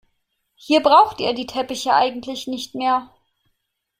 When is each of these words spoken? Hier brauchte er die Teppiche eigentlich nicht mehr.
Hier 0.55 0.81
brauchte 0.81 1.21
er 1.23 1.33
die 1.35 1.45
Teppiche 1.45 1.93
eigentlich 1.93 2.47
nicht 2.47 2.73
mehr. 2.73 3.11